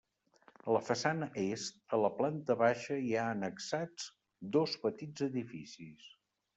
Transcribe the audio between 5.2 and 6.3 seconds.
edificis.